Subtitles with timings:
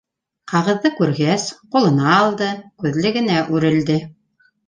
[0.51, 1.43] Ҡағыҙҙы күргәс,
[1.75, 2.49] ҡулына алды,
[2.85, 4.01] күҙлегенә үрелде.